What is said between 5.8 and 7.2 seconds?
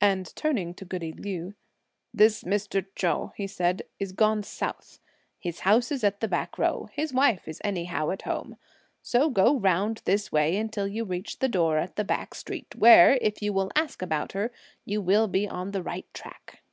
is at the back row; his